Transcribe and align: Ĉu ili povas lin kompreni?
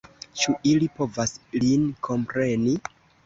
Ĉu 0.43 0.53
ili 0.69 0.87
povas 1.01 1.35
lin 1.65 1.85
kompreni? 2.09 2.75